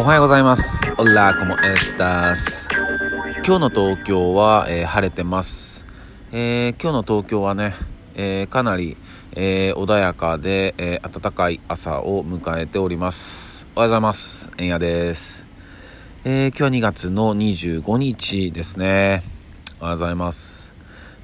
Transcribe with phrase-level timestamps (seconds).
[0.00, 0.90] おはようございます。
[0.96, 2.70] オラコモエスタス。
[3.44, 5.84] 今日の東京は、えー晴れてます。
[6.32, 7.74] えー今日の東京はね、
[8.14, 8.96] えーかなり、
[9.36, 13.68] えー穏やかで、えー暖かい朝を迎えております。
[13.76, 14.50] おはようございます。
[14.56, 15.46] えんやです。
[16.24, 19.22] えー今日は2月の25日ですね。
[19.80, 20.74] おはようございます。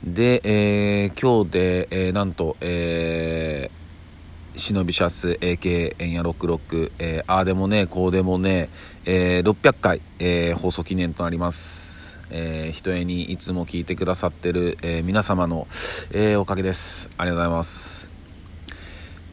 [0.04, 3.86] で、えー今日で、えーなんと、えー
[4.57, 8.71] 忍びシャス AK 円や66、えー、ああでもねこうでもね、
[9.04, 15.68] えー600回、えー放送記念となります、えー、ひとえにいつも聞いてくださってる、えー皆様の、
[16.11, 17.11] えーおかげです。
[17.18, 18.11] ありがとうございます。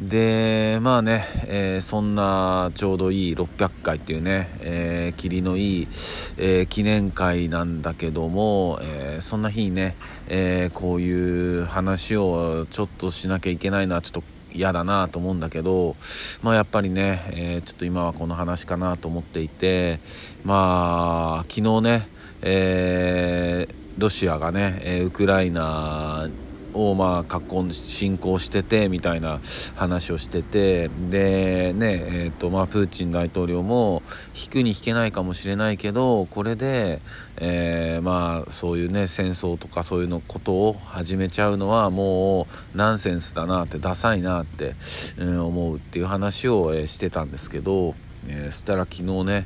[0.01, 5.87] でまあね、えーそんなちょうどいい600回っていうね、えー、霧のいい、
[6.35, 9.95] えー記念会なんだけども、えーそんな日にね、
[10.27, 15.95] えこういう話をちょっとしなきゃいけないのはちょっと嫌だなと思うんだけど、
[16.41, 19.99] まあ、やっぱりね、えーちょっと今はこの話かなと思っていて
[20.43, 22.07] まあ昨日ね、
[22.41, 26.27] えーロシアがね、えーウクライナ
[26.73, 29.39] をまあ囲んで侵攻しててみたいな
[29.75, 34.03] 話をしててでねえーとまあプーチン大統領も
[34.35, 37.01] 引くに引けないかもしれないけどこれで、
[37.37, 44.75] えまあそういうね戦争とかそういうのことを始めちゃうのはもうナンセンスだなってダサいなって、
[45.17, 47.95] うん思うっていう話を、えしてたんですけど、
[48.27, 49.45] えーそしたら昨日ね、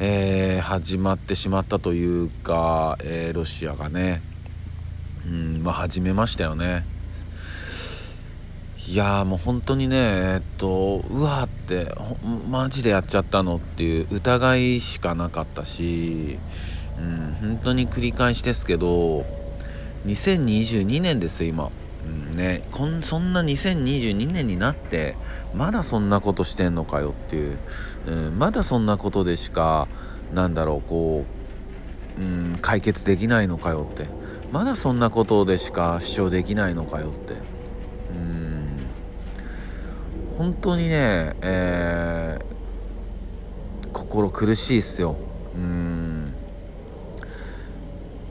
[0.00, 4.22] え始まってしまったというか、えロシアがね
[5.26, 6.84] うんまあ始めましたよね。
[8.86, 11.94] いやもう本当にねえっとうわーって
[12.50, 16.38] マジでやっちゃったのっていう疑いしかなかったし、
[16.98, 19.24] うん、本当に繰り返しですけど
[20.04, 21.70] 2022年ですよ今、
[22.34, 25.16] ね、こんそんな2022年になって
[25.54, 27.58] まだそんなことしてんのかよっていう、
[28.06, 29.88] うん、まだそんなことでしか
[30.34, 31.44] なんだろうこう
[32.16, 34.06] うん、解決できないのかよって。
[34.54, 37.32] まだそんなことでしか主張できないのかよって。
[38.12, 38.78] うん。
[40.38, 42.44] 本当にね、えー
[43.92, 45.16] 心苦しいっすよ。
[45.56, 46.32] うん。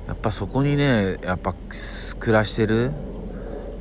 [0.08, 1.54] やっぱそこにねやっぱ
[2.20, 2.92] 暮らしてる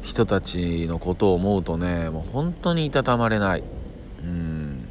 [0.01, 3.63] 人たちのことを思うとねもう本当にいたたまれない。
[4.21, 4.89] うん。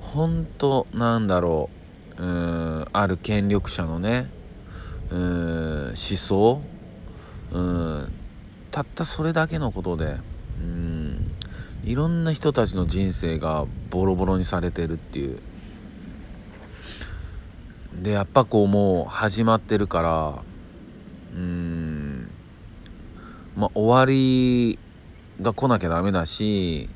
[0.00, 1.70] 本当なんだろ
[2.18, 2.22] う。
[2.22, 4.33] うんある権力者のね
[5.14, 6.60] うん思想
[7.52, 8.12] うん
[8.72, 10.16] たったそれだけのことで
[10.60, 11.30] うん
[11.84, 15.38] いろんな人たちの人生がボロボロにされてるっていう。
[18.02, 20.42] でやっぱこうもう始まってるから
[21.32, 22.28] うん
[23.56, 24.78] まあ終わり
[25.40, 26.88] が来なきゃダメだし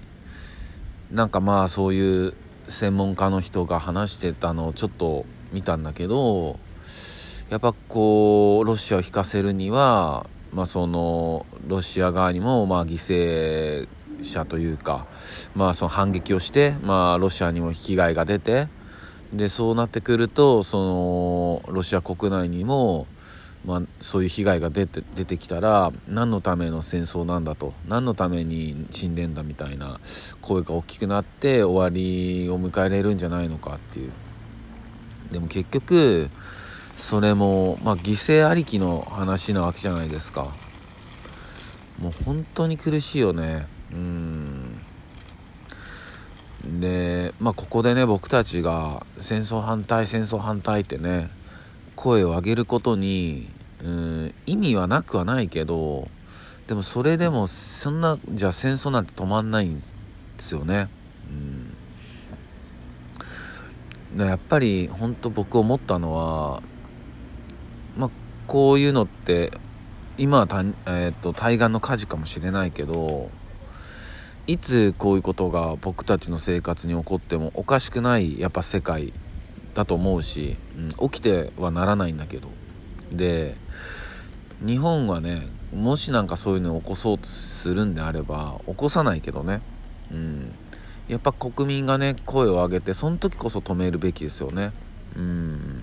[1.12, 2.34] なんかまあそういう
[2.66, 6.58] 専門家の人が話してたのをちょっと見たんだけど
[7.50, 13.88] やっぱこうロシアを引かせるには、まあ、そのロシア側にもまあ犠牲
[14.22, 15.06] 者というか、
[15.54, 18.68] まあ、その反撃をして、まあ、ロシアにも被害が出て
[19.32, 23.06] でそうなってくるとそのロシア国内にも、
[23.64, 30.00] まあ、そういう被害が出て出てきたら何のための戦争なんだと何のために死んでんだみたいな
[30.42, 34.12] 声が大きくなって終わりを迎えられるんじゃないのかっていう。
[35.32, 36.30] でも結局
[36.98, 40.52] それも、まあ、犠牲ありきの話なわけじゃないですか。
[41.98, 43.66] もう本当に苦しいよね。
[43.92, 44.80] うん。
[46.80, 51.30] でまあここでね僕たちが戦争反対戦争反対ってね
[51.94, 53.48] 声を上げることに
[53.82, 56.08] うん意味はなくはないけど
[56.66, 59.82] でもそれでもそんなじゃあ戦争なんて止まんないんで
[60.38, 60.88] すよね。
[64.16, 64.26] うん。
[64.26, 66.60] やっぱり本当僕思ったのは
[68.48, 69.52] こういうのって
[70.16, 73.30] 今はた、えー、と対岸の火事かもしれないけど
[74.46, 79.12] いつこういうことが僕たちの生活に起こってもおかしくないやっぱ世界
[79.74, 82.48] だと思うし、うん、起きてはならないんだけど。
[83.12, 83.56] で
[84.60, 89.60] 日本はねもしなんかそういうのを起こそうとするんであれば起こさないけどね、
[90.10, 90.52] うん、
[91.08, 94.72] やっぱ国民がね声を上げてその時こそ止めるべきですよね。
[95.16, 95.77] うん。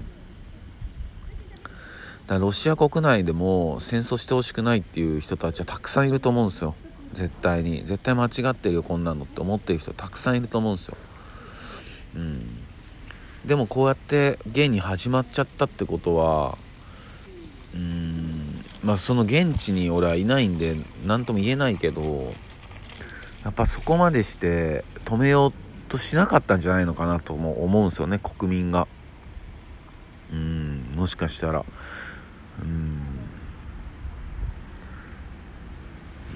[2.25, 6.75] だからロシア国内でも戦争してほしくないっていう人たちはたくさんいると思うんですよ。
[7.13, 7.83] 絶対に。
[7.85, 10.97] 絶対間違ってるよこんなのって思ってる人たくさんいると思うんですよ。
[12.15, 12.65] うん。
[13.45, 16.57] でもこうやって現に始まっちゃったってことは
[17.73, 18.65] うーん。
[18.83, 20.75] まあその現地に俺はいないんで
[21.05, 22.33] 何とも言えないけど
[23.43, 25.53] やっぱそこまでして止めよう
[25.89, 28.87] としなかったんじゃないのかなとも思うんですよね国民が。
[30.31, 30.91] うん。
[30.95, 31.63] もしかしたら
[32.61, 33.01] うん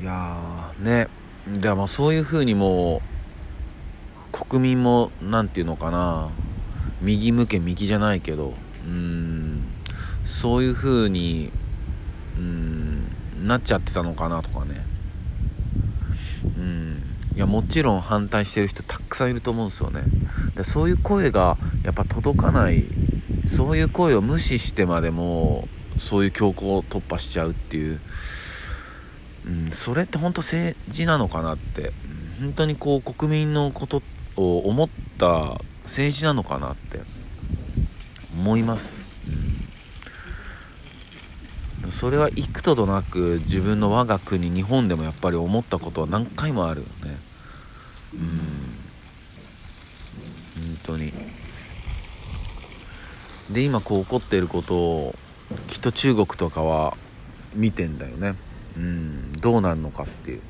[0.02, 1.08] いやね。
[1.48, 3.02] でもそういうふうにも
[4.34, 6.30] う国民も何て言うのかな。
[7.02, 8.54] 右向け右じゃないけど。
[8.86, 9.64] うん。
[10.26, 11.52] そういうふうに
[12.38, 13.08] うん
[13.44, 14.86] なっちゃってたのかなとかね。
[16.58, 17.04] うん。
[17.36, 20.04] いやもちろん反対してる人たくさんいると思うんですよね。
[20.56, 22.86] でそういう声がやっぱ届かない
[23.48, 25.68] そういう声を無視してまでも
[25.98, 28.00] そういう強行を突破しちゃうっていう、
[29.46, 31.94] うん、それって本当政治なのかなって。
[32.40, 34.02] 本当にこう国民のこと
[34.38, 37.20] を思った政治なのかなって。
[38.40, 39.04] 思います、
[41.84, 47.18] うん、それは幾度となく自分の我が国日本でもやっぱり思ったことは何回もあるよね。
[48.14, 48.20] うん。
[50.64, 51.12] 本当に。
[53.52, 55.16] で今こう起こっていることを
[55.68, 56.96] きっと中国とかは
[57.56, 58.36] 見てんだよね。
[58.80, 60.42] うんどうなるのかっていう。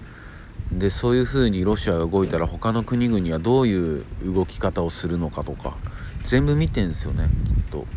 [0.72, 5.76] でそういうふうにロシアが動いたら他の国々はどういう動き方をするのかとか
[6.24, 7.88] 全部見てんですよねきっと、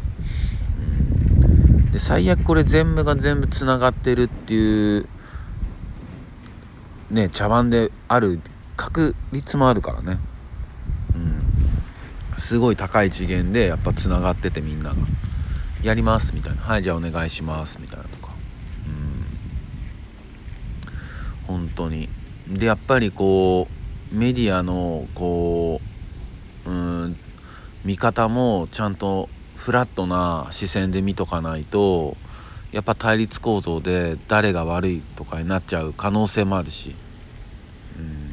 [0.78, 5.06] うん、で最悪これ全部が全部つながってるっていう
[7.10, 8.40] ね茶番である
[8.76, 10.18] 確率もあるからね。
[11.14, 12.38] うん。
[12.38, 14.96] すごい高い次元でやっぱつながっててみんなが。
[15.82, 16.62] やりますみたいな。
[16.62, 18.32] はいじゃあお願いしますみたいなとか
[18.86, 18.90] う
[21.41, 22.08] ん本当に。
[22.48, 23.68] でやっぱりこ
[24.12, 25.80] うメディアのこ
[26.66, 27.16] ううん
[27.84, 32.16] 見方もちゃんとフラットな視線で見とかないと
[32.72, 36.94] やっぱ対立構造で誰が悪いとかになっちゃう可能性もあるし。
[37.98, 38.32] うん。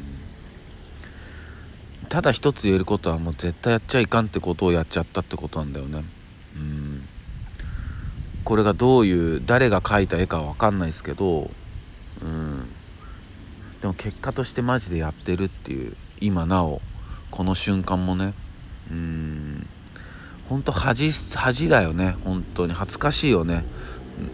[2.08, 6.04] ただ一つ言えることはもう絶対やっちゃいかんってことをやっちゃったってことなんだよね。
[6.56, 7.06] うん。
[8.44, 11.50] これがどういう誰が描いた絵かは分かんないですけど
[12.22, 12.68] うん。
[13.80, 16.82] でも結果としてマジでやってるっていう今なお
[17.30, 18.34] この瞬間もね。
[18.90, 19.66] うん。
[20.48, 22.16] 本当恥恥だよね。
[22.24, 22.72] 本当に。
[22.72, 23.64] 恥ずかしいよね。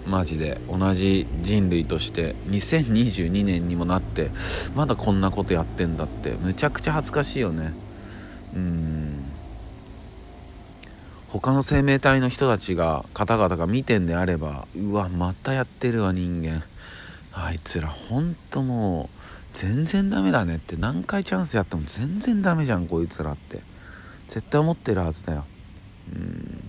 [0.07, 0.61] マジで。
[0.69, 2.35] 同じ人類として。
[2.49, 4.31] 2022年にもなって
[4.75, 6.33] まだこんなことやってんだって。
[6.33, 7.75] むちゃくちゃ恥ずかしいよね。
[8.55, 9.27] うん。
[11.29, 16.65] 他の生命体の人たちが方々が見てんであればうわまたやってるわ人間。
[17.35, 19.16] あいつらほんともう
[19.57, 23.63] 全然ダメだねって何回チャンスやっても全然ダメじゃんこいつらって。
[24.29, 25.47] 絶対思ってるはずだよ。
[26.15, 26.63] うん。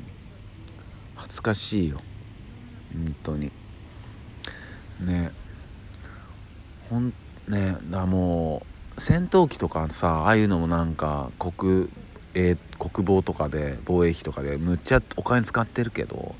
[1.16, 2.00] 恥ずかしいよ。
[2.94, 3.51] 本当に。
[5.01, 5.31] ね。
[6.89, 7.13] ほん
[7.50, 7.78] ね。
[7.89, 8.63] だも
[8.95, 11.90] う戦闘機とかさああいうのもなんか国
[12.36, 16.36] 営国防とかで防衛費とかでむっちゃお金使ってるけど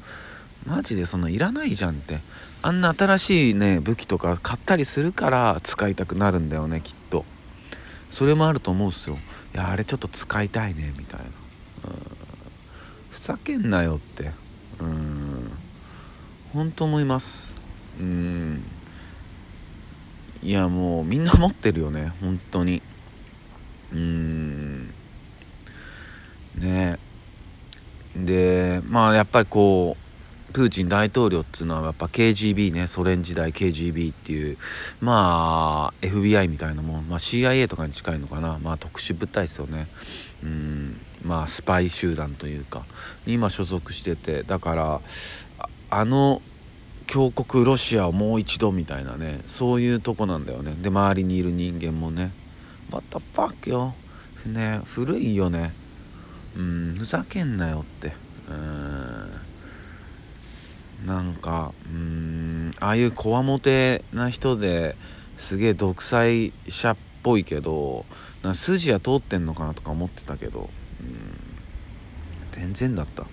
[0.68, 2.20] マジでそんないらないじゃんって。
[2.62, 7.24] あんな新しいね武器とか買ったりするから使いたくなるんだよねきっと。
[8.10, 9.18] それもあると思うんすよ。
[9.54, 11.26] いやあれちょっと使いたいねみたいな。
[13.10, 14.32] ふざけんなよって。
[14.80, 15.52] うん。
[16.52, 17.58] 本当思います。
[18.00, 18.64] うん。
[20.44, 22.82] いやもうみんな持ってるよね本当に。
[23.94, 24.94] うん。
[26.56, 27.00] ね。
[28.16, 30.07] でまあやっぱりこう
[30.54, 34.58] プーチン大統領っていうのはやっぱ KGB ねソ連時代 KGB っていう
[35.02, 38.58] まあ FBI みたいなもん、まあ、CIA とかに近いのかな。
[38.60, 39.88] まあ特殊部隊ですよね。
[40.44, 42.86] うんまあスパイ集団というか。
[43.26, 44.44] に今所属してて。
[44.44, 45.02] だから
[45.90, 46.42] あの
[47.08, 49.42] 強国ロシアをもう一度みたいなね。
[49.48, 50.76] そういうとこなんだよね。
[50.82, 52.32] で周りにいる人間もね。
[52.90, 53.94] What the fuck よ
[54.46, 55.74] ね古いよね。
[56.56, 58.14] うんふざけんなよって。
[58.50, 59.27] うん。
[61.06, 64.96] なんかうんああいうこわもてな人で
[65.38, 68.06] すげえ独裁者っぽいけど
[68.42, 70.70] な筋は通ってんのかなとか思ってたけど
[71.02, 71.48] うん
[72.52, 73.24] 全然だった。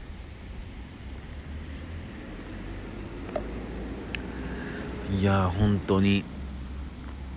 [5.19, 6.25] いや本当に。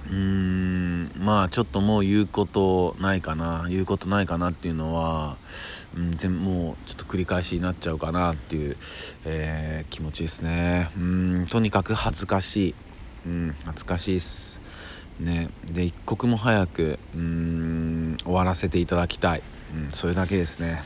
[0.07, 3.65] うーんまあちょっともう言うことないかな。
[3.69, 5.37] 言うことないかなっていうのは、
[5.95, 8.77] うん、全もうちょっと繰り返しになっちゃうかなっていう、
[9.25, 10.89] えー、気持ちですね。
[10.95, 12.75] うんとにかく恥ずかしい、
[13.25, 14.61] うん、恥ずかしいっす
[15.19, 15.49] ね。
[15.65, 20.83] で一刻も早くうん終わらせていただきたい、うん、それだけですね。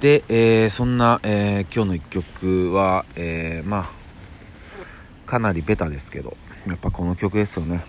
[0.00, 3.90] で、えー、そんな、えー、今日の一曲は、えー、まあ
[5.26, 6.36] かなりベタですけど。
[6.66, 7.84] やっぱこの曲ですよね、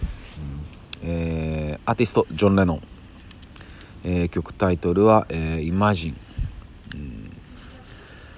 [1.04, 2.88] うん、えー、アーティストジョン・レノン
[4.08, 6.14] えー、曲タイトルは「えー、Imagine」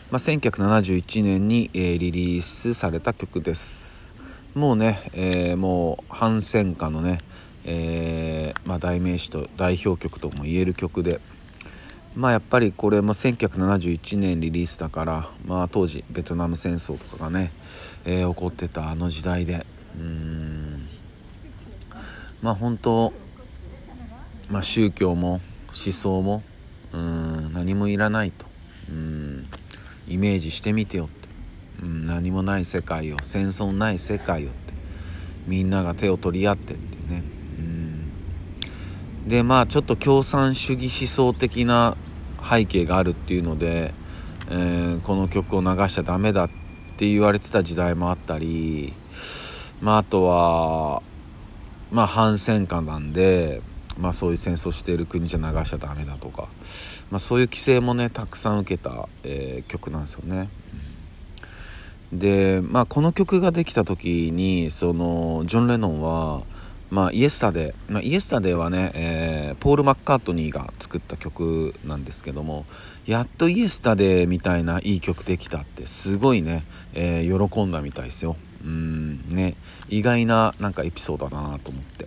[0.09, 4.13] まあ、1971年に、えー、リリースされた曲です。
[4.55, 7.19] もうね、えー、もう反戦歌のね、
[7.65, 11.19] えー、まあ、代名詞と代表曲とも言える曲で。
[12.15, 17.51] まあやっぱりこれも1971年リリースだからまあ当時ベトナム戦争とかがね、
[18.05, 19.65] えー、起こってたあの時代で。
[19.97, 20.87] うん。
[22.41, 23.13] まあ本当
[24.49, 26.43] まあ宗教も思想も
[26.93, 28.45] うん何もいらないと。
[28.89, 29.47] うん。
[30.07, 31.27] イメージしてみてよって、
[31.81, 34.73] うん、何もない世界を戦争ない世界をって。
[35.47, 37.23] みんなが手を取り合ってっていうね。
[37.59, 39.27] うん。
[39.27, 41.97] でまあちょっと共産主義思想的な
[42.49, 43.93] 背景があるっていうので、
[44.49, 46.49] えー、この曲を流しちゃダメだっ
[46.97, 48.93] て言われてた時代もあったり
[49.81, 51.01] まああとは
[51.91, 53.61] まあ反戦歌なんで
[53.99, 56.49] まあ、そういう戦争している国じゃ流しちゃダメだとか、
[57.09, 60.49] まあ、そういう規制もねたくさん受けた、えー、曲なんですよね。
[62.13, 66.43] で、まあ、この曲ができた時にそのジョン・レノンは、
[66.89, 72.65] まあ、イエスタデー、まあ、イエスタデーはね、えー、ポール・マッカートニーが作った曲なんですけども
[73.05, 78.37] やっとイエスタデーみたいないい曲できたってすごいね、えー、喜んだみたいですよ
[78.67, 79.29] うん。
[79.29, 79.55] ね。
[79.89, 82.05] 意外ななんかエピソードだなと思って。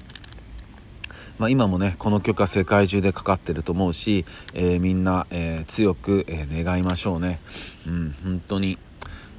[1.39, 7.41] まあ、今もねこの曲は世界中でかかってると思うし、えー、みんな、えー、強く、えー、願いましょうね。
[7.87, 8.79] うん本当に。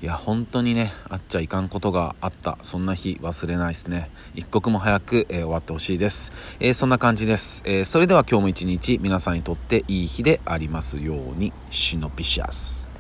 [0.01, 2.57] いや本当にねあっちゃいかんことがあった。
[2.63, 4.09] そんな日忘れないですね。
[4.33, 11.53] 一刻も早く、え、終わってほしいです、え、そんな感じです、え、それでは今日も一日皆さんにとっていい日でありますように。
[11.69, 12.90] シノピシャス。